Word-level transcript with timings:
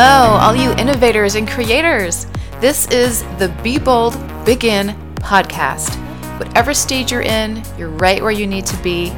Hello, 0.00 0.38
all 0.38 0.54
you 0.54 0.70
innovators 0.74 1.34
and 1.34 1.48
creators. 1.48 2.28
This 2.60 2.86
is 2.86 3.24
the 3.40 3.48
Be 3.64 3.80
Bold, 3.80 4.14
Begin 4.44 4.90
podcast. 5.16 5.92
Whatever 6.38 6.72
stage 6.72 7.10
you're 7.10 7.22
in, 7.22 7.64
you're 7.76 7.88
right 7.88 8.22
where 8.22 8.30
you 8.30 8.46
need 8.46 8.64
to 8.66 8.80
be. 8.80 9.10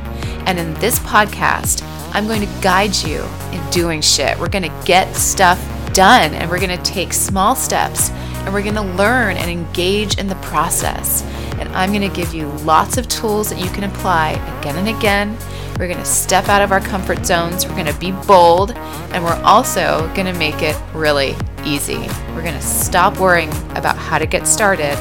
And 0.46 0.58
in 0.58 0.72
this 0.76 0.98
podcast, 1.00 1.82
I'm 2.14 2.26
going 2.26 2.40
to 2.40 2.62
guide 2.62 2.96
you 2.96 3.22
in 3.52 3.70
doing 3.70 4.00
shit. 4.00 4.38
We're 4.38 4.48
going 4.48 4.62
to 4.62 4.82
get 4.86 5.14
stuff 5.14 5.62
done 5.92 6.32
and 6.32 6.50
we're 6.50 6.58
going 6.58 6.74
to 6.74 6.82
take 6.82 7.12
small 7.12 7.54
steps 7.54 8.08
and 8.08 8.54
we're 8.54 8.62
going 8.62 8.74
to 8.76 8.80
learn 8.80 9.36
and 9.36 9.50
engage 9.50 10.16
in 10.16 10.28
the 10.28 10.36
process. 10.36 11.22
And 11.58 11.68
I'm 11.76 11.92
going 11.92 12.10
to 12.10 12.16
give 12.16 12.32
you 12.32 12.48
lots 12.64 12.96
of 12.96 13.06
tools 13.06 13.50
that 13.50 13.58
you 13.58 13.68
can 13.68 13.84
apply 13.84 14.30
again 14.60 14.76
and 14.76 14.96
again. 14.96 15.36
We're 15.80 15.86
going 15.86 15.98
to 15.98 16.04
step 16.04 16.50
out 16.50 16.60
of 16.60 16.72
our 16.72 16.80
comfort 16.80 17.24
zones. 17.24 17.66
We're 17.66 17.72
going 17.72 17.86
to 17.86 17.98
be 17.98 18.12
bold. 18.12 18.72
And 19.12 19.24
we're 19.24 19.40
also 19.44 20.12
going 20.14 20.26
to 20.26 20.38
make 20.38 20.60
it 20.60 20.76
really 20.92 21.34
easy. 21.64 21.96
We're 22.34 22.42
going 22.42 22.52
to 22.52 22.60
stop 22.60 23.18
worrying 23.18 23.48
about 23.70 23.96
how 23.96 24.18
to 24.18 24.26
get 24.26 24.46
started 24.46 24.94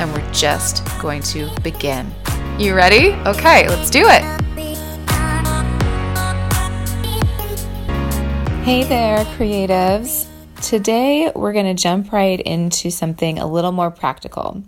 and 0.00 0.10
we're 0.10 0.32
just 0.32 0.86
going 1.02 1.20
to 1.24 1.50
begin. 1.60 2.10
You 2.58 2.74
ready? 2.74 3.12
Okay, 3.26 3.68
let's 3.68 3.90
do 3.90 4.06
it. 4.06 4.22
Hey 8.62 8.84
there, 8.84 9.26
creatives. 9.36 10.28
Today, 10.62 11.30
we're 11.34 11.52
going 11.52 11.66
to 11.66 11.74
jump 11.74 12.10
right 12.10 12.40
into 12.40 12.90
something 12.90 13.38
a 13.38 13.46
little 13.46 13.72
more 13.72 13.90
practical. 13.90 14.62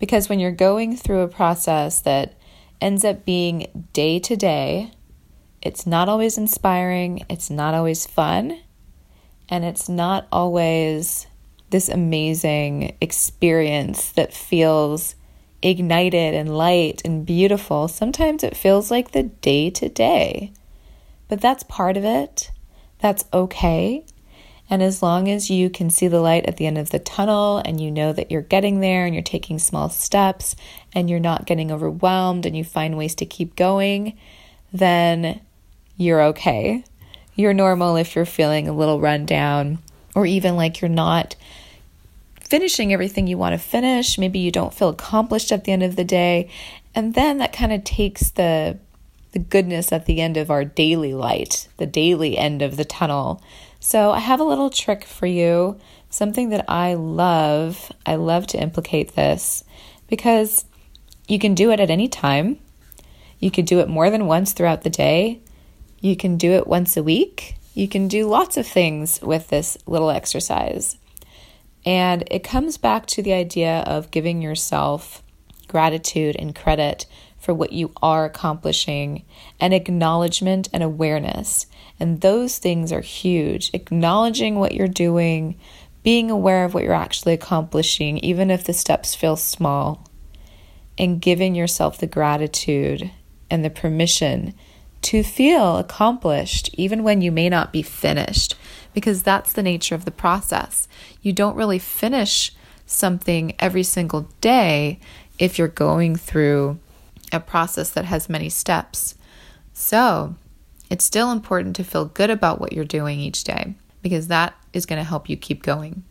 Because 0.00 0.28
when 0.28 0.40
you're 0.40 0.50
going 0.50 0.96
through 0.96 1.20
a 1.20 1.28
process 1.28 2.00
that 2.00 2.34
ends 2.84 3.02
up 3.02 3.24
being 3.24 3.88
day 3.94 4.18
to 4.18 4.36
day, 4.36 4.90
it's 5.62 5.86
not 5.86 6.06
always 6.06 6.36
inspiring, 6.36 7.24
it's 7.30 7.48
not 7.48 7.72
always 7.72 8.06
fun, 8.06 8.60
and 9.48 9.64
it's 9.64 9.88
not 9.88 10.28
always 10.30 11.26
this 11.70 11.88
amazing 11.88 12.94
experience 13.00 14.12
that 14.12 14.34
feels 14.34 15.14
ignited 15.62 16.34
and 16.34 16.54
light 16.54 17.00
and 17.06 17.24
beautiful. 17.24 17.88
Sometimes 17.88 18.44
it 18.44 18.54
feels 18.54 18.90
like 18.90 19.12
the 19.12 19.22
day 19.22 19.70
to 19.70 19.88
day, 19.88 20.52
but 21.28 21.40
that's 21.40 21.62
part 21.62 21.96
of 21.96 22.04
it. 22.04 22.50
That's 22.98 23.24
okay. 23.32 24.04
And 24.70 24.82
as 24.82 25.02
long 25.02 25.28
as 25.28 25.50
you 25.50 25.68
can 25.68 25.90
see 25.90 26.08
the 26.08 26.20
light 26.20 26.46
at 26.46 26.56
the 26.56 26.66
end 26.66 26.78
of 26.78 26.90
the 26.90 26.98
tunnel 26.98 27.58
and 27.58 27.80
you 27.80 27.90
know 27.90 28.12
that 28.12 28.30
you're 28.30 28.42
getting 28.42 28.80
there 28.80 29.04
and 29.04 29.14
you're 29.14 29.22
taking 29.22 29.58
small 29.58 29.90
steps 29.90 30.56
and 30.94 31.10
you're 31.10 31.20
not 31.20 31.46
getting 31.46 31.70
overwhelmed 31.70 32.46
and 32.46 32.56
you 32.56 32.64
find 32.64 32.96
ways 32.96 33.14
to 33.16 33.26
keep 33.26 33.56
going, 33.56 34.16
then 34.72 35.40
you're 35.96 36.22
okay. 36.22 36.82
You're 37.34 37.54
normal 37.54 37.96
if 37.96 38.16
you're 38.16 38.24
feeling 38.24 38.68
a 38.68 38.72
little 38.72 39.00
run 39.00 39.26
down 39.26 39.78
or 40.14 40.24
even 40.24 40.56
like 40.56 40.80
you're 40.80 40.88
not 40.88 41.36
finishing 42.40 42.92
everything 42.92 43.26
you 43.26 43.36
want 43.36 43.52
to 43.52 43.58
finish. 43.58 44.18
Maybe 44.18 44.38
you 44.38 44.50
don't 44.50 44.74
feel 44.74 44.90
accomplished 44.90 45.52
at 45.52 45.64
the 45.64 45.72
end 45.72 45.82
of 45.82 45.96
the 45.96 46.04
day. 46.04 46.48
And 46.94 47.14
then 47.14 47.38
that 47.38 47.52
kind 47.52 47.72
of 47.72 47.84
takes 47.84 48.30
the 48.30 48.78
the 49.32 49.40
goodness 49.40 49.90
at 49.90 50.06
the 50.06 50.20
end 50.20 50.36
of 50.36 50.48
our 50.48 50.64
daily 50.64 51.12
light, 51.12 51.66
the 51.76 51.86
daily 51.86 52.38
end 52.38 52.62
of 52.62 52.76
the 52.76 52.84
tunnel. 52.84 53.42
So, 53.86 54.12
I 54.12 54.20
have 54.20 54.40
a 54.40 54.44
little 54.44 54.70
trick 54.70 55.04
for 55.04 55.26
you, 55.26 55.78
something 56.08 56.48
that 56.48 56.64
I 56.70 56.94
love. 56.94 57.92
I 58.06 58.14
love 58.14 58.46
to 58.48 58.58
implicate 58.58 59.14
this 59.14 59.62
because 60.08 60.64
you 61.28 61.38
can 61.38 61.54
do 61.54 61.70
it 61.70 61.80
at 61.80 61.90
any 61.90 62.08
time. 62.08 62.58
You 63.40 63.50
could 63.50 63.66
do 63.66 63.80
it 63.80 63.88
more 63.90 64.08
than 64.08 64.26
once 64.26 64.54
throughout 64.54 64.84
the 64.84 64.90
day. 64.90 65.42
You 66.00 66.16
can 66.16 66.38
do 66.38 66.52
it 66.52 66.66
once 66.66 66.96
a 66.96 67.02
week. 67.02 67.56
You 67.74 67.86
can 67.86 68.08
do 68.08 68.26
lots 68.26 68.56
of 68.56 68.66
things 68.66 69.20
with 69.20 69.48
this 69.48 69.76
little 69.86 70.08
exercise. 70.08 70.96
And 71.84 72.26
it 72.30 72.42
comes 72.42 72.78
back 72.78 73.04
to 73.08 73.22
the 73.22 73.34
idea 73.34 73.80
of 73.80 74.10
giving 74.10 74.40
yourself 74.40 75.22
gratitude 75.68 76.36
and 76.38 76.54
credit 76.54 77.04
for 77.44 77.52
what 77.54 77.72
you 77.72 77.92
are 78.02 78.24
accomplishing 78.24 79.24
and 79.60 79.74
acknowledgement 79.74 80.68
and 80.72 80.82
awareness. 80.82 81.66
And 82.00 82.20
those 82.20 82.58
things 82.58 82.90
are 82.90 83.00
huge. 83.00 83.70
Acknowledging 83.74 84.58
what 84.58 84.74
you're 84.74 84.88
doing, 84.88 85.58
being 86.02 86.30
aware 86.30 86.64
of 86.64 86.74
what 86.74 86.82
you're 86.84 86.94
actually 86.94 87.34
accomplishing, 87.34 88.18
even 88.18 88.50
if 88.50 88.64
the 88.64 88.72
steps 88.72 89.14
feel 89.14 89.36
small, 89.36 90.08
and 90.96 91.20
giving 91.20 91.54
yourself 91.54 91.98
the 91.98 92.06
gratitude 92.06 93.10
and 93.50 93.64
the 93.64 93.70
permission 93.70 94.54
to 95.02 95.22
feel 95.22 95.76
accomplished, 95.76 96.70
even 96.74 97.02
when 97.02 97.20
you 97.20 97.30
may 97.30 97.50
not 97.50 97.72
be 97.72 97.82
finished, 97.82 98.54
because 98.94 99.22
that's 99.22 99.52
the 99.52 99.62
nature 99.62 99.94
of 99.94 100.06
the 100.06 100.10
process. 100.10 100.88
You 101.20 101.34
don't 101.34 101.56
really 101.56 101.78
finish 101.78 102.52
something 102.86 103.54
every 103.58 103.82
single 103.82 104.28
day 104.40 104.98
if 105.38 105.58
you're 105.58 105.68
going 105.68 106.16
through 106.16 106.78
a 107.34 107.40
process 107.40 107.90
that 107.90 108.04
has 108.04 108.28
many 108.28 108.48
steps. 108.48 109.14
So, 109.72 110.36
it's 110.90 111.04
still 111.04 111.32
important 111.32 111.76
to 111.76 111.84
feel 111.84 112.04
good 112.04 112.30
about 112.30 112.60
what 112.60 112.72
you're 112.72 112.84
doing 112.84 113.18
each 113.18 113.44
day 113.44 113.74
because 114.02 114.28
that 114.28 114.54
is 114.72 114.86
going 114.86 114.98
to 114.98 115.08
help 115.08 115.28
you 115.28 115.36
keep 115.36 115.62
going. 115.62 116.04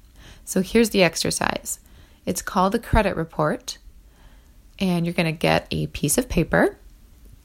So, 0.46 0.62
here's 0.62 0.92
the 0.92 1.04
exercise 1.04 1.80
it's 2.26 2.42
called 2.42 2.76
a 2.76 2.80
credit 2.80 3.16
report, 3.16 3.78
and 4.80 5.06
you're 5.06 5.14
going 5.14 5.26
to 5.26 5.32
get 5.32 5.68
a 5.72 5.88
piece 5.88 6.18
of 6.18 6.30
paper 6.30 6.78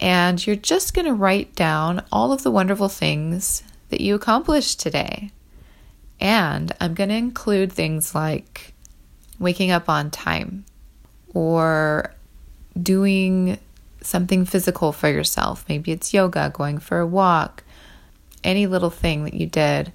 and 0.01 0.45
you're 0.47 0.57
just 0.57 0.95
going 0.95 1.07
to 1.07 1.15
write 1.15 1.55
down 1.55 2.05
all 2.13 2.33
of 2.33 2.43
the 2.43 2.51
wonderful 2.51 2.89
things 2.89 3.63
that 3.89 4.01
you 4.01 4.15
accomplished 4.15 4.81
today. 4.81 5.31
And 6.21 6.73
I'm 6.81 6.95
going 6.95 7.09
to 7.09 7.17
include 7.17 7.73
things 7.73 8.15
like 8.15 8.75
waking 9.39 9.71
up 9.71 9.89
on 9.89 10.11
time 10.11 10.65
or 11.35 12.15
doing 12.81 13.59
something 14.01 14.45
physical 14.45 14.93
for 14.93 15.09
yourself. 15.09 15.65
Maybe 15.69 15.93
it's 15.93 16.15
yoga, 16.15 16.51
going 16.55 16.79
for 16.79 17.01
a 17.01 17.07
walk, 17.07 17.65
any 18.45 18.67
little 18.67 18.91
thing 18.91 19.25
that 19.25 19.35
you 19.35 19.47
did 19.47 19.93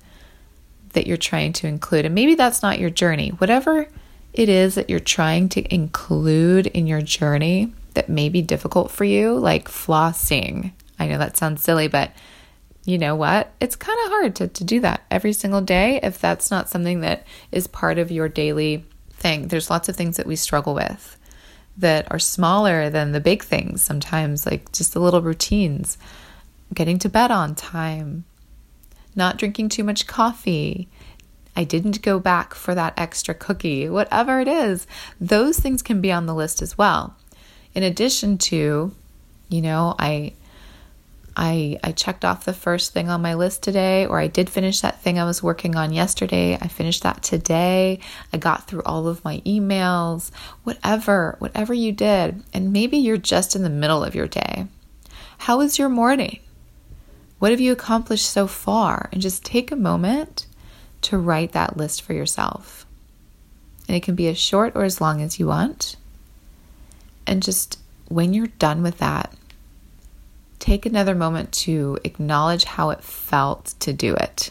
that 0.93 1.07
you're 1.07 1.17
trying 1.17 1.53
to 1.53 1.67
include. 1.67 2.05
And 2.05 2.15
maybe 2.15 2.35
that's 2.35 2.61
not 2.61 2.79
your 2.79 2.89
journey. 2.89 3.29
Whatever 3.29 3.87
it 4.33 4.49
is 4.49 4.75
that 4.75 4.89
you're 4.89 4.99
trying 4.99 5.49
to 5.49 5.73
include 5.73 6.67
in 6.67 6.87
your 6.87 7.01
journey 7.01 7.73
that 7.93 8.09
may 8.09 8.29
be 8.29 8.41
difficult 8.41 8.91
for 8.91 9.03
you, 9.03 9.35
like 9.37 9.67
flossing. 9.67 10.71
I 10.99 11.07
know 11.07 11.17
that 11.17 11.37
sounds 11.37 11.63
silly, 11.63 11.87
but 11.87 12.11
you 12.85 12.97
know 12.97 13.15
what? 13.15 13.51
It's 13.59 13.75
kind 13.75 13.97
of 14.03 14.11
hard 14.11 14.35
to, 14.37 14.47
to 14.47 14.63
do 14.63 14.79
that 14.81 15.03
every 15.09 15.33
single 15.33 15.61
day 15.61 15.99
if 16.03 16.19
that's 16.19 16.51
not 16.51 16.69
something 16.69 17.01
that 17.01 17.25
is 17.51 17.67
part 17.67 17.97
of 17.97 18.11
your 18.11 18.27
daily 18.27 18.85
thing. 19.11 19.47
There's 19.47 19.69
lots 19.69 19.89
of 19.89 19.95
things 19.95 20.17
that 20.17 20.27
we 20.27 20.35
struggle 20.35 20.73
with 20.73 21.17
that 21.77 22.11
are 22.11 22.19
smaller 22.19 22.89
than 22.89 23.11
the 23.11 23.19
big 23.19 23.43
things 23.43 23.81
sometimes, 23.81 24.45
like 24.45 24.71
just 24.71 24.93
the 24.93 24.99
little 24.99 25.21
routines, 25.21 25.97
getting 26.73 26.99
to 26.99 27.09
bed 27.09 27.31
on 27.31 27.55
time, 27.55 28.25
not 29.15 29.37
drinking 29.37 29.69
too 29.69 29.83
much 29.83 30.07
coffee. 30.07 30.87
I 31.55 31.63
didn't 31.63 32.01
go 32.01 32.19
back 32.19 32.53
for 32.53 32.73
that 32.75 32.93
extra 32.97 33.33
cookie, 33.33 33.89
whatever 33.89 34.39
it 34.39 34.47
is, 34.47 34.87
those 35.19 35.59
things 35.59 35.81
can 35.81 36.01
be 36.01 36.11
on 36.11 36.25
the 36.25 36.35
list 36.35 36.61
as 36.61 36.77
well. 36.77 37.15
In 37.75 37.83
addition 37.83 38.37
to, 38.39 38.93
you 39.49 39.61
know, 39.61 39.95
I 39.99 40.33
I, 41.35 41.79
I 41.83 41.91
checked 41.91 42.23
off 42.23 42.45
the 42.45 42.53
first 42.53 42.93
thing 42.93 43.09
on 43.09 43.21
my 43.21 43.33
list 43.33 43.63
today, 43.63 44.05
or 44.05 44.19
I 44.19 44.27
did 44.27 44.49
finish 44.49 44.81
that 44.81 45.01
thing 45.01 45.17
I 45.17 45.25
was 45.25 45.41
working 45.41 45.75
on 45.75 45.93
yesterday. 45.93 46.55
I 46.59 46.67
finished 46.67 47.03
that 47.03 47.23
today. 47.23 47.99
I 48.31 48.37
got 48.37 48.67
through 48.67 48.83
all 48.85 49.07
of 49.07 49.23
my 49.23 49.39
emails, 49.39 50.31
whatever, 50.63 51.35
whatever 51.39 51.73
you 51.73 51.91
did. 51.91 52.43
And 52.53 52.71
maybe 52.71 52.97
you're 52.97 53.17
just 53.17 53.55
in 53.55 53.63
the 53.63 53.69
middle 53.69 54.03
of 54.03 54.15
your 54.15 54.27
day. 54.27 54.67
How 55.39 55.57
was 55.57 55.79
your 55.79 55.89
morning? 55.89 56.39
What 57.39 57.51
have 57.51 57.59
you 57.59 57.71
accomplished 57.71 58.29
so 58.29 58.47
far? 58.47 59.09
And 59.11 59.21
just 59.21 59.43
take 59.43 59.71
a 59.71 59.75
moment 59.75 60.45
to 61.01 61.17
write 61.17 61.51
that 61.53 61.77
list 61.77 62.01
for 62.01 62.13
yourself. 62.13 62.85
And 63.87 63.97
it 63.97 64.03
can 64.03 64.15
be 64.15 64.27
as 64.27 64.37
short 64.37 64.75
or 64.75 64.83
as 64.83 65.01
long 65.01 65.21
as 65.21 65.39
you 65.39 65.47
want. 65.47 65.95
And 67.25 67.43
just 67.43 67.79
when 68.07 68.33
you're 68.33 68.47
done 68.47 68.83
with 68.83 68.99
that, 68.99 69.33
take 70.63 70.85
another 70.85 71.13
moment 71.13 71.51
to 71.51 71.99
acknowledge 72.05 72.63
how 72.63 72.89
it 72.89 73.03
felt 73.03 73.73
to 73.81 73.91
do 73.91 74.15
it. 74.15 74.49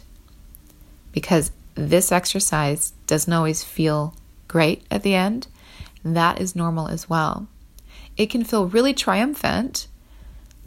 Because 1.10 1.50
this 1.74 2.12
exercise 2.12 2.92
doesn't 3.06 3.32
always 3.32 3.64
feel 3.64 4.14
great 4.46 4.84
at 4.90 5.04
the 5.04 5.14
end. 5.14 5.46
That 6.04 6.38
is 6.38 6.54
normal 6.54 6.88
as 6.88 7.08
well. 7.08 7.48
It 8.18 8.26
can 8.26 8.44
feel 8.44 8.66
really 8.66 8.92
triumphant, 8.92 9.86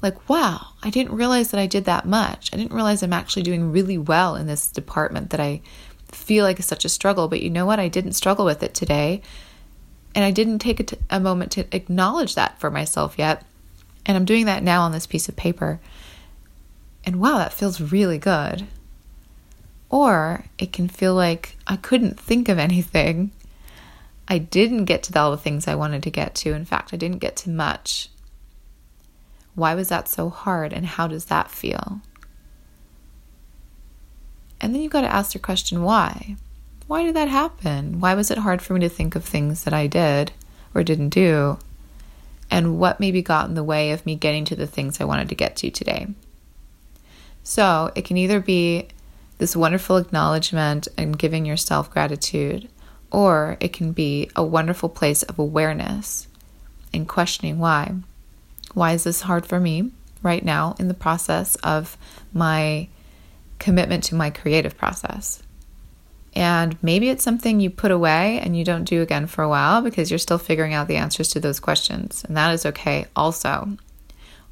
like, 0.02 0.28
wow, 0.28 0.70
I 0.82 0.90
didn't 0.90 1.16
realize 1.16 1.52
that 1.52 1.60
I 1.60 1.68
did 1.68 1.86
that 1.86 2.08
much. 2.08 2.50
I 2.52 2.58
didn't 2.58 2.74
realize 2.74 3.04
I'm 3.04 3.14
actually 3.14 3.44
doing 3.44 3.72
really 3.72 4.00
well 4.00 4.36
in 4.36 4.48
this 4.48 4.70
department 4.70 5.30
that 5.30 5.40
I 5.40 5.62
feel 6.12 6.44
like 6.44 6.58
is 6.58 6.66
such 6.66 6.86
a 6.86 6.90
struggle. 6.90 7.28
But 7.28 7.44
you 7.44 7.52
know 7.52 7.68
what? 7.68 7.80
I 7.80 7.88
didn't 7.88 8.14
struggle 8.14 8.46
with 8.46 8.64
it 8.64 8.74
today. 8.74 9.22
And 10.16 10.26
I 10.26 10.32
didn't 10.32 10.58
take 10.58 10.80
a, 10.80 10.84
t- 10.84 10.98
a 11.12 11.20
moment 11.20 11.52
to 11.52 11.68
acknowledge 11.76 12.34
that 12.34 12.60
for 12.60 12.72
myself 12.72 13.20
yet. 13.20 13.44
And 14.06 14.16
I'm 14.16 14.26
doing 14.26 14.46
that 14.46 14.64
now 14.64 14.82
on 14.82 14.92
this 14.92 15.08
piece 15.08 15.28
of 15.28 15.36
paper. 15.36 15.80
And 17.04 17.20
wow, 17.20 17.38
that 17.38 17.54
feels 17.54 17.82
really 17.82 18.18
good. 18.18 18.68
Or 19.90 20.46
it 20.58 20.74
can 20.74 20.88
feel 20.88 21.14
like 21.14 21.58
I 21.68 21.76
couldn't 21.76 22.20
think 22.20 22.50
of 22.50 22.58
anything. 22.60 23.32
I 24.28 24.40
didn't 24.40 24.86
get 24.86 25.04
to 25.04 25.20
all 25.20 25.32
the 25.32 25.38
things 25.38 25.68
I 25.68 25.76
wanted 25.76 26.04
to 26.04 26.10
get 26.10 26.36
to. 26.36 26.54
In 26.54 26.66
fact, 26.66 26.94
I 26.94 26.98
didn't 26.98 27.20
get 27.20 27.36
to 27.38 27.50
much. 27.50 28.10
Why 29.54 29.76
was 29.76 29.90
that 29.90 30.08
so 30.08 30.30
hard 30.30 30.74
and 30.74 30.86
how 30.86 31.08
does 31.08 31.26
that 31.26 31.50
feel? 31.50 32.02
And 34.60 34.74
then 34.74 34.82
you've 34.82 34.92
got 34.92 35.02
to 35.02 35.14
ask 35.14 35.34
your 35.34 35.42
question 35.42 35.84
why? 35.84 36.36
Why 36.88 37.04
did 37.04 37.16
that 37.16 37.30
happen? 37.30 38.00
Why 38.00 38.14
was 38.14 38.30
it 38.30 38.40
hard 38.40 38.62
for 38.62 38.74
me 38.74 38.80
to 38.82 38.90
think 38.90 39.16
of 39.16 39.24
things 39.24 39.64
that 39.64 39.74
I 39.74 39.88
did 39.88 40.32
or 40.74 40.84
didn't 40.84 41.10
do? 41.10 41.58
And 42.52 42.80
what 42.80 43.00
maybe 43.00 43.22
got 43.22 43.48
in 43.48 43.56
the 43.56 43.64
way 43.64 43.92
of 43.92 44.06
me 44.06 44.16
getting 44.16 44.46
to 44.46 44.56
the 44.56 44.68
things 44.68 45.00
I 45.00 45.06
wanted 45.06 45.30
to 45.30 45.36
get 45.36 45.56
to 45.58 45.72
today? 45.72 46.08
So 47.44 47.92
it 47.96 48.06
can 48.06 48.18
either 48.18 48.40
be 48.40 48.88
this 49.38 49.56
wonderful 49.56 49.98
acknowledgement 49.98 50.88
and 50.98 51.18
giving 51.18 51.46
yourself 51.46 51.92
gratitude, 51.92 52.70
or 53.12 53.58
it 53.60 53.74
can 53.74 53.92
be 53.92 54.30
a 54.36 54.44
wonderful 54.44 54.90
place 54.90 55.24
of 55.24 55.38
awareness 55.38 56.28
and 56.94 57.08
questioning 57.08 57.60
why. 57.60 57.94
Why 58.74 58.94
is 58.94 59.04
this 59.04 59.22
hard 59.22 59.46
for 59.46 59.60
me 59.60 59.92
right 60.24 60.44
now 60.44 60.76
in 60.80 60.88
the 60.88 60.94
process 60.94 61.56
of 61.56 61.98
my 62.34 62.88
commitment 63.60 64.04
to 64.06 64.16
my 64.16 64.30
creative 64.30 64.78
process? 64.78 65.42
And 66.36 66.78
maybe 66.84 67.10
it's 67.10 67.24
something 67.24 67.60
you 67.60 67.70
put 67.70 67.92
away 67.92 68.40
and 68.40 68.58
you 68.58 68.66
don't 68.66 68.84
do 68.84 69.02
again 69.02 69.26
for 69.28 69.42
a 69.44 69.50
while 69.50 69.82
because 69.82 70.12
you're 70.12 70.18
still 70.18 70.38
figuring 70.38 70.74
out 70.74 70.88
the 70.88 70.98
answers 70.98 71.30
to 71.30 71.40
those 71.40 71.62
questions. 71.62 72.26
And 72.26 72.36
that 72.36 72.54
is 72.54 72.66
okay 72.66 73.06
also. 73.16 73.78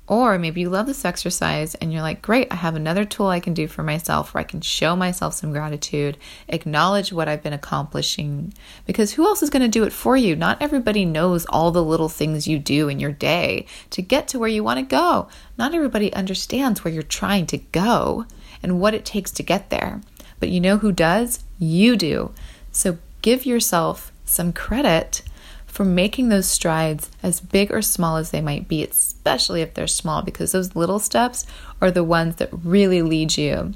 Or 0.06 0.38
maybe 0.38 0.60
you 0.62 0.70
love 0.70 0.86
this 0.86 1.06
exercise 1.06 1.76
and 1.76 1.94
you're 1.94 2.02
like, 2.02 2.22
great, 2.22 2.50
I 2.52 2.56
have 2.56 2.76
another 2.76 3.06
tool 3.06 3.28
I 3.28 3.40
can 3.40 3.54
do 3.54 3.68
for 3.68 3.84
myself 3.84 4.34
where 4.34 4.42
I 4.42 4.46
can 4.46 4.60
show 4.60 4.98
myself 4.98 5.34
some 5.34 5.54
gratitude, 5.54 6.18
acknowledge 6.50 7.14
what 7.14 7.30
I've 7.30 7.42
been 7.42 7.54
accomplishing. 7.54 8.54
Because 8.86 9.14
who 9.14 9.26
else 9.26 9.42
is 9.42 9.50
going 9.50 9.62
to 9.62 9.70
do 9.70 9.86
it 9.86 9.94
for 9.94 10.18
you? 10.18 10.36
Not 10.36 10.62
everybody 10.62 11.06
knows 11.06 11.46
all 11.46 11.72
the 11.72 11.84
little 11.84 12.10
things 12.10 12.48
you 12.48 12.60
do 12.60 12.90
in 12.90 13.00
your 13.00 13.14
day 13.14 13.66
to 13.92 14.02
get 14.02 14.28
to 14.30 14.40
where 14.40 14.50
you 14.50 14.62
want 14.62 14.80
to 14.80 14.86
go. 14.86 15.30
Not 15.58 15.74
everybody 15.74 16.14
understands 16.14 16.84
where 16.84 16.94
you're 16.94 17.04
trying 17.04 17.46
to 17.48 17.58
go 17.58 18.26
and 18.62 18.82
what 18.82 18.94
it 18.94 19.06
takes 19.06 19.32
to 19.32 19.44
get 19.44 19.70
there. 19.70 20.02
But 20.44 20.50
you 20.50 20.60
know 20.60 20.76
who 20.76 20.92
does? 20.92 21.42
You 21.58 21.96
do. 21.96 22.34
So 22.74 22.98
give 23.22 23.46
yourself 23.46 24.12
some 24.26 24.52
credit 24.52 25.22
for 25.66 25.86
making 25.86 26.28
those 26.28 26.50
strides 26.50 27.10
as 27.24 27.40
big 27.40 27.72
or 27.72 27.82
small 27.82 28.18
as 28.18 28.32
they 28.32 28.42
might 28.42 28.68
be, 28.68 28.84
especially 28.84 29.62
if 29.62 29.74
they're 29.74 29.88
small, 29.88 30.22
because 30.22 30.52
those 30.52 30.76
little 30.76 31.00
steps 31.00 31.46
are 31.80 31.92
the 31.92 32.04
ones 32.04 32.36
that 32.36 32.50
really 32.52 33.02
lead 33.02 33.38
you 33.38 33.74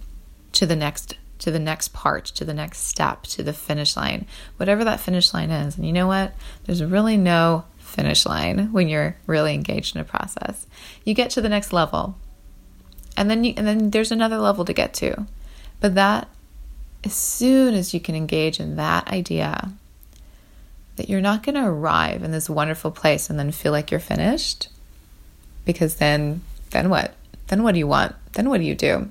to 0.52 0.66
the 0.66 0.76
next 0.76 1.16
to 1.40 1.52
the 1.52 1.58
next 1.58 1.94
part, 1.94 2.26
to 2.26 2.44
the 2.44 2.54
next 2.54 2.80
step, 2.80 3.24
to 3.28 3.44
the 3.44 3.54
finish 3.54 3.96
line, 3.96 4.26
whatever 4.58 4.84
that 4.84 5.00
finish 5.00 5.34
line 5.34 5.52
is. 5.52 5.78
And 5.78 5.88
you 5.88 5.94
know 5.94 6.08
what? 6.08 6.34
There's 6.66 6.84
really 6.84 7.16
no 7.16 7.64
finish 7.78 8.26
line 8.26 8.74
when 8.74 8.90
you're 8.90 9.16
really 9.26 9.54
engaged 9.54 9.96
in 9.96 10.02
a 10.02 10.04
process. 10.04 10.68
You 11.06 11.14
get 11.14 11.30
to 11.30 11.40
the 11.40 11.48
next 11.48 11.72
level. 11.72 12.18
And 13.16 13.30
then 13.30 13.46
you, 13.46 13.54
and 13.56 13.66
then 13.66 13.92
there's 13.92 14.12
another 14.12 14.38
level 14.38 14.66
to 14.66 14.74
get 14.74 14.94
to. 14.96 15.28
But 15.80 15.96
that 15.96 16.28
as 17.04 17.14
soon 17.14 17.74
as 17.74 17.94
you 17.94 18.00
can 18.00 18.16
engage 18.16 18.60
in 18.60 18.76
that 18.76 19.08
idea 19.08 19.72
that 20.96 21.10
you're 21.10 21.22
not 21.22 21.44
going 21.44 21.56
to 21.56 21.66
arrive 21.66 22.24
in 22.24 22.32
this 22.32 22.50
wonderful 22.50 22.92
place 22.92 23.30
and 23.30 23.40
then 23.40 23.52
feel 23.52 23.72
like 23.72 23.92
you're 23.92 24.00
finished 24.00 24.70
because 25.66 25.96
then 25.96 26.42
then 26.72 26.90
what? 26.90 27.14
Then 27.48 27.64
what 27.64 27.74
do 27.74 27.80
you 27.80 27.88
want? 27.88 28.16
Then 28.34 28.50
what 28.50 28.60
do 28.60 28.66
you 28.66 28.76
do? 28.76 29.10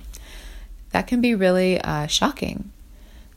That 0.91 1.07
can 1.07 1.21
be 1.21 1.33
really 1.33 1.81
uh, 1.81 2.07
shocking. 2.07 2.71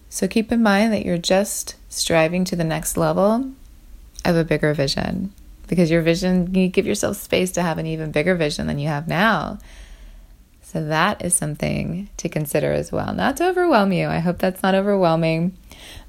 So 0.09 0.29
keep 0.29 0.53
in 0.53 0.63
mind 0.63 0.93
that 0.93 1.07
you're 1.07 1.19
just 1.19 1.77
striving 1.89 2.45
to 2.47 2.57
the 2.57 2.65
next 2.65 2.97
level 2.97 3.53
of 4.25 4.37
a 4.37 4.45
bigger 4.45 4.75
vision 4.75 5.33
because 5.67 5.91
your 5.91 6.03
vision 6.03 6.53
you 6.55 6.69
give 6.69 6.87
yourself 6.87 7.17
space 7.17 7.53
to 7.53 7.63
have 7.63 7.79
an 7.79 7.87
even 7.87 8.11
bigger 8.11 8.35
vision 8.35 8.67
than 8.67 8.79
you 8.79 8.89
have 8.89 9.09
now 9.09 9.59
so 10.71 10.85
that 10.85 11.25
is 11.25 11.35
something 11.35 12.09
to 12.17 12.29
consider 12.29 12.73
as 12.73 12.93
well 12.93 13.13
not 13.13 13.37
to 13.37 13.49
overwhelm 13.49 13.93
you 13.93 14.07
i 14.07 14.19
hope 14.19 14.39
that's 14.39 14.63
not 14.63 14.75
overwhelming 14.75 15.57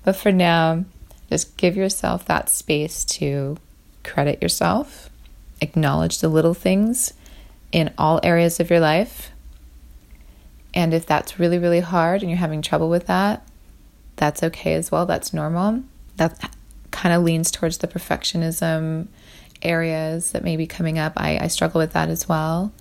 but 0.04 0.16
for 0.16 0.32
now 0.32 0.84
just 1.32 1.56
give 1.56 1.78
yourself 1.78 2.26
that 2.26 2.50
space 2.50 3.06
to 3.06 3.58
credit 4.04 4.42
yourself, 4.42 5.10
acknowledge 5.62 6.20
the 6.20 6.28
little 6.28 6.54
things 6.54 7.14
in 7.72 7.94
all 7.98 8.20
areas 8.22 8.60
of 8.60 8.70
your 8.70 8.82
life. 8.82 9.32
And 10.74 10.94
if 10.94 11.06
that's 11.06 11.40
really, 11.40 11.58
really 11.58 11.80
hard 11.80 12.22
and 12.22 12.30
you're 12.30 12.38
having 12.38 12.62
trouble 12.62 12.90
with 12.90 13.08
that, 13.08 13.48
that's 14.18 14.44
okay 14.44 14.74
as 14.74 14.92
well. 14.92 15.06
That's 15.06 15.34
normal. 15.34 15.84
That 16.18 16.54
kind 16.92 17.16
of 17.16 17.24
leans 17.24 17.50
towards 17.50 17.78
the 17.78 17.88
perfectionism 17.88 19.08
areas 19.62 20.32
that 20.32 20.44
may 20.44 20.58
be 20.58 20.68
coming 20.68 21.00
up. 21.00 21.14
I, 21.16 21.38
I 21.38 21.48
struggle 21.48 21.80
with 21.80 21.94
that 21.94 22.10
as 22.10 22.28
well. 22.28 22.74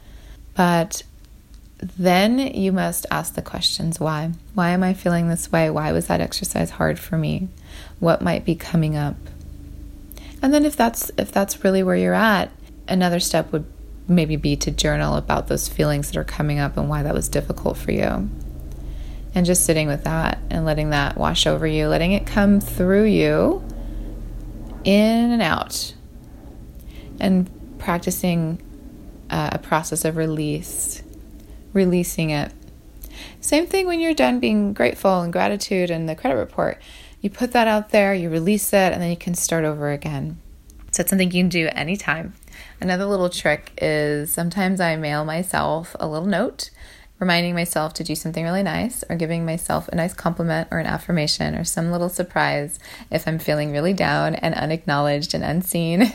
But 0.55 1.05
then 1.81 2.39
you 2.39 2.73
must 2.73 3.07
ask 3.11 3.35
the 3.35 3.43
questions 3.43 3.99
why? 3.99 4.33
Why 4.55 4.71
am 4.71 4.83
I 4.83 4.95
feeling 4.95 5.29
this 5.29 5.51
way? 5.51 5.71
Why 5.71 5.93
was 5.93 6.09
that 6.09 6.21
exercise 6.21 6.71
hard 6.71 6.99
for 6.99 7.17
me? 7.17 7.49
what 8.01 8.23
might 8.23 8.45
be 8.45 8.55
coming 8.55 8.97
up. 8.97 9.17
And 10.43 10.53
then 10.53 10.65
if 10.65 10.75
that's 10.75 11.11
if 11.19 11.31
that's 11.31 11.63
really 11.63 11.83
where 11.83 11.97
you're 11.97 12.15
at, 12.15 12.51
another 12.89 13.21
step 13.21 13.53
would 13.53 13.67
maybe 14.09 14.37
be 14.37 14.57
to 14.57 14.71
journal 14.71 15.17
about 15.17 15.47
those 15.47 15.69
feelings 15.69 16.11
that 16.11 16.17
are 16.17 16.25
coming 16.25 16.59
up 16.59 16.77
and 16.77 16.89
why 16.89 17.03
that 17.03 17.15
was 17.15 17.29
difficult 17.29 17.77
for 17.77 17.93
you. 17.93 18.29
And 19.35 19.47
just 19.47 19.65
sitting 19.65 19.87
with 19.87 20.05
that 20.05 20.39
and 20.51 20.65
letting 20.65 20.91
that 20.91 21.17
wash 21.17 21.47
over 21.47 21.67
you, 21.67 21.87
letting 21.87 22.13
it 22.13 22.27
come 22.27 22.59
through 22.59 23.05
you 23.05 23.63
in 24.83 25.31
and 25.31 25.43
out. 25.43 25.95
And 27.21 27.49
practicing 27.79 28.61
uh, 29.29 29.51
a 29.53 29.59
process 29.59 30.05
of 30.05 30.17
release, 30.17 31.03
releasing 31.73 32.31
it. 32.31 32.53
Same 33.41 33.67
thing 33.67 33.87
when 33.87 34.01
you're 34.01 34.15
done 34.15 34.41
being 34.41 34.73
grateful 34.73 35.21
and 35.21 35.33
gratitude 35.33 35.91
and 35.91 36.09
the 36.09 36.15
credit 36.15 36.37
report 36.37 36.81
you 37.21 37.29
put 37.29 37.53
that 37.53 37.69
out 37.69 37.91
there, 37.91 38.15
you 38.15 38.31
release 38.31 38.73
it, 38.73 38.93
and 38.93 39.03
then 39.03 39.11
you 39.11 39.17
can 39.17 39.35
start 39.35 39.65
over 39.65 39.91
again. 39.91 40.39
So 40.91 41.03
it's 41.03 41.11
something 41.11 41.31
you 41.31 41.43
can 41.43 41.49
do 41.49 41.69
anytime. 41.73 42.35
Another 42.81 43.05
little 43.05 43.29
trick 43.29 43.73
is 43.81 44.33
sometimes 44.33 44.81
I 44.81 44.97
mail 44.97 45.25
myself 45.25 45.95
a 46.01 46.09
little 46.09 46.27
note 46.27 46.71
reminding 47.19 47.55
myself 47.55 47.93
to 47.93 48.03
do 48.03 48.15
something 48.15 48.43
really 48.45 48.63
nice 48.63 49.05
or 49.11 49.15
giving 49.15 49.45
myself 49.45 49.89
a 49.89 49.95
nice 49.95 50.15
compliment 50.15 50.67
or 50.71 50.79
an 50.79 50.87
affirmation 50.87 51.55
or 51.55 51.65
some 51.65 51.93
little 51.93 52.09
surprise 52.09 52.79
if 53.11 53.29
I'm 53.29 53.39
feeling 53.39 53.73
really 53.73 53.93
down 53.93 54.35
and 54.35 54.55
unacknowledged 54.55 55.35
and 55.35 55.45
unseen. 55.45 56.01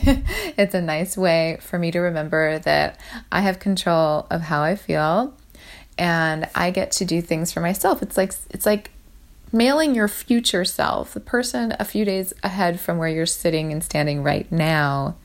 it's 0.58 0.74
a 0.74 0.82
nice 0.82 1.16
way 1.16 1.58
for 1.60 1.78
me 1.78 1.92
to 1.92 2.00
remember 2.00 2.58
that 2.58 2.98
I 3.30 3.42
have 3.42 3.60
control 3.60 4.26
of 4.30 4.42
how 4.42 4.62
I 4.62 4.74
feel 4.74 5.32
and 5.98 6.48
I 6.54 6.70
get 6.70 6.90
to 6.92 7.04
do 7.04 7.20
things 7.22 7.52
for 7.52 7.60
myself. 7.60 8.02
It's 8.02 8.16
like 8.16 8.32
it's 8.50 8.66
like 8.66 8.90
mailing 9.52 9.94
your 9.94 10.08
future 10.08 10.64
self, 10.64 11.14
the 11.14 11.20
person 11.20 11.74
a 11.78 11.84
few 11.84 12.04
days 12.04 12.34
ahead 12.42 12.80
from 12.80 12.98
where 12.98 13.08
you're 13.08 13.26
sitting 13.26 13.72
and 13.72 13.82
standing 13.82 14.22
right 14.22 14.50
now, 14.50 15.16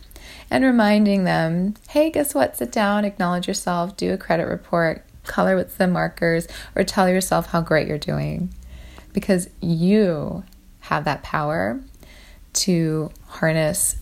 and 0.50 0.64
reminding 0.64 1.24
them, 1.24 1.76
hey, 1.90 2.10
guess 2.10 2.34
what? 2.34 2.58
Sit 2.58 2.72
down, 2.72 3.06
acknowledge 3.06 3.48
yourself, 3.48 3.98
do 3.98 4.14
a 4.14 4.18
credit 4.18 4.48
report, 4.48 5.04
color 5.26 5.56
with 5.56 5.76
some 5.76 5.92
markers, 5.92 6.48
or 6.76 6.84
tell 6.84 7.10
yourself 7.10 7.48
how 7.48 7.62
great 7.62 7.88
you're 7.88 7.98
doing. 7.98 8.54
Because 9.14 9.50
you 9.60 10.44
have 10.82 11.04
that 11.06 11.24
power 11.24 11.82
to 12.54 13.12
harness 13.28 13.96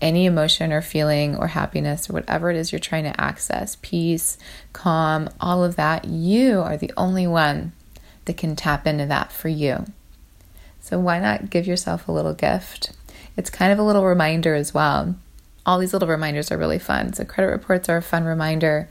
any 0.00 0.26
emotion 0.26 0.72
or 0.72 0.80
feeling 0.80 1.36
or 1.36 1.48
happiness 1.48 2.08
or 2.08 2.12
whatever 2.12 2.50
it 2.50 2.56
is 2.56 2.72
you're 2.72 2.78
trying 2.78 3.04
to 3.04 3.20
access 3.20 3.76
peace, 3.82 4.38
calm, 4.72 5.28
all 5.40 5.64
of 5.64 5.76
that. 5.76 6.04
You 6.04 6.60
are 6.60 6.76
the 6.76 6.92
only 6.96 7.26
one 7.26 7.72
that 8.26 8.36
can 8.36 8.54
tap 8.54 8.86
into 8.86 9.06
that 9.06 9.32
for 9.32 9.48
you. 9.48 9.86
So, 10.80 10.98
why 10.98 11.18
not 11.18 11.50
give 11.50 11.66
yourself 11.66 12.06
a 12.06 12.12
little 12.12 12.34
gift? 12.34 12.92
It's 13.36 13.50
kind 13.50 13.72
of 13.72 13.78
a 13.78 13.82
little 13.82 14.04
reminder 14.04 14.54
as 14.54 14.72
well. 14.72 15.16
All 15.66 15.78
these 15.78 15.92
little 15.92 16.08
reminders 16.08 16.50
are 16.50 16.56
really 16.56 16.78
fun. 16.78 17.12
So, 17.12 17.24
credit 17.24 17.50
reports 17.50 17.88
are 17.88 17.96
a 17.96 18.02
fun 18.02 18.24
reminder 18.24 18.88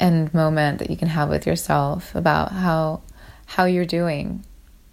and 0.00 0.32
moment 0.32 0.78
that 0.78 0.90
you 0.90 0.96
can 0.96 1.08
have 1.08 1.28
with 1.28 1.46
yourself 1.46 2.14
about 2.14 2.52
how 2.52 3.02
how 3.46 3.64
you're 3.64 3.84
doing. 3.84 4.44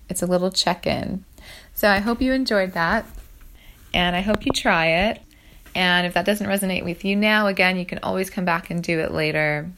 It's 0.10 0.22
a 0.22 0.28
little 0.28 0.52
check-in. 0.52 1.24
So, 1.74 1.90
I 1.90 2.00
hope 2.00 2.22
you 2.22 2.34
enjoyed 2.34 2.74
that. 2.74 3.06
And 3.96 4.16
I 4.16 4.22
hope 4.22 4.46
you 4.46 4.52
try 4.52 4.88
it. 5.10 5.22
And 5.74 6.06
if 6.06 6.14
that 6.14 6.26
doesn't 6.26 6.48
resonate 6.48 6.86
with 6.86 7.04
you 7.04 7.16
now, 7.16 7.48
again, 7.48 7.78
you 7.78 7.86
can 7.86 8.00
always 8.04 8.30
come 8.30 8.46
back 8.46 8.70
and 8.70 8.84
do 8.84 9.00
it 9.00 9.12
later 9.12 9.72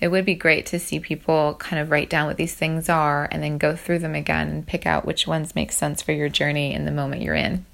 it 0.00 0.08
would 0.08 0.24
be 0.24 0.34
great 0.34 0.66
to 0.66 0.78
see 0.78 0.98
people 0.98 1.54
kind 1.58 1.80
of 1.80 1.90
write 1.90 2.08
down 2.08 2.26
what 2.26 2.36
these 2.36 2.54
things 2.54 2.88
are 2.88 3.28
and 3.30 3.42
then 3.42 3.58
go 3.58 3.76
through 3.76 3.98
them 3.98 4.14
again 4.14 4.48
and 4.48 4.66
pick 4.66 4.86
out 4.86 5.04
which 5.04 5.26
ones 5.26 5.54
make 5.54 5.72
sense 5.72 6.00
for 6.00 6.12
your 6.12 6.28
journey 6.28 6.72
in 6.72 6.84
the 6.84 6.90
moment 6.90 7.22
you're 7.22 7.34
in. 7.34 7.64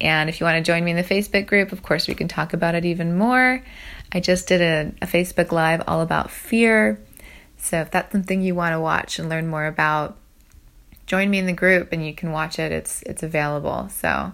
And 0.00 0.28
if 0.28 0.40
you 0.40 0.44
want 0.44 0.58
to 0.58 0.68
join 0.68 0.84
me 0.84 0.90
in 0.90 0.96
the 0.96 1.04
Facebook 1.04 1.46
group, 1.46 1.72
of 1.72 1.82
course, 1.82 2.06
we 2.06 2.14
can 2.14 2.28
talk 2.28 2.52
about 2.52 2.74
it 2.74 2.84
even 2.84 3.16
more. 3.16 3.62
I 4.12 4.20
just 4.20 4.46
did 4.46 4.60
a, 4.60 4.92
a 5.00 5.06
Facebook 5.06 5.52
Live 5.52 5.82
all 5.86 6.02
about 6.02 6.30
fear. 6.30 7.00
So 7.56 7.80
if 7.80 7.90
that's 7.90 8.12
something 8.12 8.42
you 8.42 8.54
want 8.54 8.74
to 8.74 8.80
watch 8.80 9.18
and 9.18 9.28
learn 9.28 9.46
more 9.46 9.66
about, 9.66 10.16
join 11.06 11.30
me 11.30 11.38
in 11.38 11.46
the 11.46 11.52
group 11.52 11.92
and 11.92 12.04
you 12.04 12.12
can 12.12 12.30
watch 12.30 12.58
it. 12.58 12.72
It's 12.72 13.02
it's 13.02 13.22
available. 13.22 13.88
So 13.88 14.32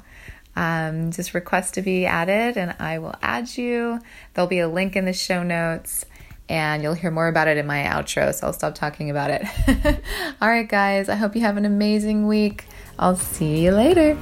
um, 0.56 1.10
just 1.10 1.34
request 1.34 1.74
to 1.74 1.82
be 1.82 2.06
added 2.06 2.56
and 2.56 2.74
I 2.78 2.98
will 2.98 3.14
add 3.22 3.56
you. 3.56 4.00
There'll 4.34 4.48
be 4.48 4.58
a 4.58 4.68
link 4.68 4.96
in 4.96 5.04
the 5.04 5.12
show 5.12 5.42
notes 5.42 6.04
and 6.48 6.82
you'll 6.82 6.94
hear 6.94 7.10
more 7.10 7.28
about 7.28 7.48
it 7.48 7.56
in 7.56 7.66
my 7.66 7.84
outro. 7.84 8.34
So 8.34 8.46
I'll 8.46 8.52
stop 8.52 8.74
talking 8.74 9.10
about 9.10 9.30
it. 9.30 9.46
All 10.40 10.48
right, 10.48 10.68
guys, 10.68 11.08
I 11.08 11.14
hope 11.14 11.34
you 11.34 11.42
have 11.42 11.56
an 11.56 11.64
amazing 11.64 12.26
week. 12.26 12.66
I'll 12.98 13.16
see 13.16 13.64
you 13.64 13.72
later. 13.72 14.18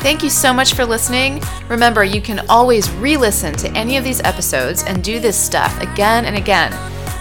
Thank 0.00 0.22
you 0.22 0.30
so 0.30 0.54
much 0.54 0.72
for 0.72 0.86
listening. 0.86 1.42
Remember, 1.68 2.02
you 2.02 2.22
can 2.22 2.40
always 2.48 2.90
re 2.92 3.18
listen 3.18 3.52
to 3.56 3.70
any 3.72 3.98
of 3.98 4.04
these 4.04 4.20
episodes 4.22 4.82
and 4.82 5.04
do 5.04 5.20
this 5.20 5.36
stuff 5.36 5.78
again 5.80 6.24
and 6.24 6.36
again. 6.36 6.72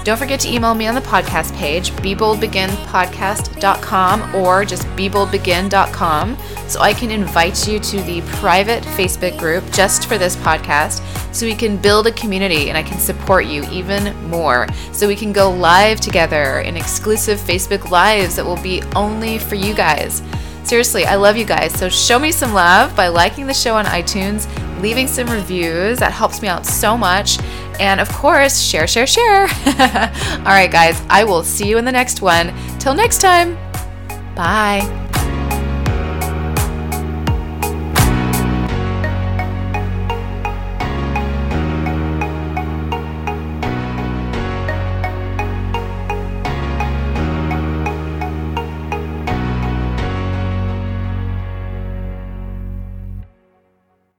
Don't 0.10 0.18
forget 0.18 0.40
to 0.40 0.50
email 0.52 0.74
me 0.74 0.88
on 0.88 0.96
the 0.96 1.02
podcast 1.02 1.56
page, 1.56 1.92
beboldbeginpodcast.com 1.92 4.36
or 4.36 4.66
just 4.66 4.88
beboldbegin.com 4.88 6.36
so 6.68 6.82
I 6.82 6.96
can 6.96 7.12
invite 7.12 7.68
you 7.68 7.78
to 7.78 8.02
the 8.02 8.22
private 8.22 8.84
Facebook 8.84 9.38
group 9.38 9.72
just 9.72 10.08
for 10.08 10.18
this 10.18 10.36
podcast 10.38 11.04
so 11.32 11.46
we 11.46 11.54
can 11.54 11.78
build 11.78 12.08
a 12.08 12.12
community 12.14 12.70
and 12.70 12.78
I 12.78 12.82
can 12.82 12.98
support 12.98 13.46
you 13.46 13.64
even 13.70 14.16
more. 14.28 14.66
So 14.94 15.08
we 15.08 15.16
can 15.16 15.32
go 15.32 15.52
live 15.52 16.00
together 16.00 16.62
in 16.62 16.76
exclusive 16.76 17.38
Facebook 17.38 17.92
Lives 17.92 18.38
that 18.38 18.46
will 18.46 18.60
be 18.64 18.82
only 18.96 19.38
for 19.38 19.54
you 19.54 19.76
guys. 19.76 20.24
Seriously, 20.64 21.06
I 21.06 21.18
love 21.18 21.38
you 21.38 21.46
guys. 21.46 21.72
So 21.74 21.88
show 21.88 22.18
me 22.18 22.32
some 22.32 22.56
love 22.56 22.96
by 22.96 23.10
liking 23.10 23.46
the 23.46 23.54
show 23.54 23.76
on 23.76 23.86
iTunes, 23.86 24.48
leaving 24.82 25.08
some 25.08 25.28
reviews. 25.30 26.00
That 26.00 26.12
helps 26.12 26.42
me 26.42 26.48
out 26.48 26.66
so 26.66 26.98
much. 26.98 27.40
And 27.80 28.00
of 28.00 28.10
course, 28.10 28.60
share, 28.60 28.88
share, 28.88 29.08
share. 29.08 29.42
All 29.46 30.46
right, 30.46 30.72
guys, 30.72 31.02
I 31.10 31.24
will 31.24 31.44
see 31.44 31.68
you 31.68 31.78
in 31.78 31.86
the 31.86 31.92
next 31.92 32.22
one. 32.22 32.54
Till 32.80 32.94
next 32.94 33.22
time, 33.22 33.56
bye. 34.36 35.09